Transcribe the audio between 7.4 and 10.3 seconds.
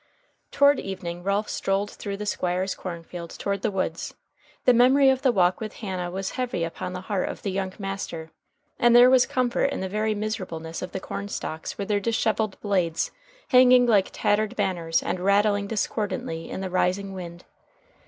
the young master, and there was comfort in the very